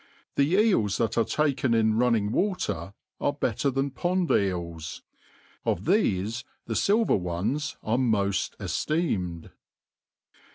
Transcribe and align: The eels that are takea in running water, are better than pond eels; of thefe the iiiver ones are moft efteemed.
The 0.33 0.53
eels 0.55 0.97
that 0.97 1.15
are 1.15 1.23
takea 1.23 1.75
in 1.75 1.95
running 1.95 2.31
water, 2.31 2.95
are 3.19 3.33
better 3.33 3.69
than 3.69 3.91
pond 3.91 4.31
eels; 4.31 5.03
of 5.63 5.81
thefe 5.81 6.43
the 6.65 6.73
iiiver 6.73 7.19
ones 7.19 7.77
are 7.83 7.97
moft 7.99 8.57
efteemed. 8.57 9.51